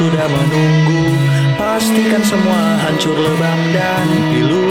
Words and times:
sudah 0.00 0.26
menunggu. 0.32 1.12
Pastikan 1.60 2.24
semua 2.24 2.80
hancur 2.80 3.12
lebam 3.12 3.60
dan 3.76 4.08
pilu. 4.32 4.64